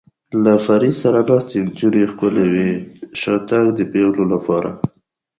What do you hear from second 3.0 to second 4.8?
شاتګ د پېغلو لپاره.